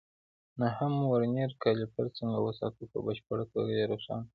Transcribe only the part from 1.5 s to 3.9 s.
کالیپر څنګه وساتو؟ په بشپړه توګه یې